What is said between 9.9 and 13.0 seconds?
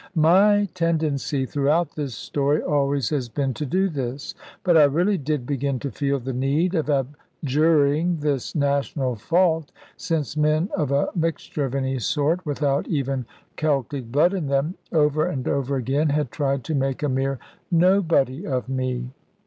since men of a mixture of any sort, without